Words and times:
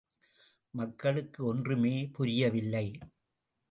மக்களுக்கு 0.73 1.45
ஒன்றுமே 1.45 1.95
புரியவில்லை. 2.11 2.87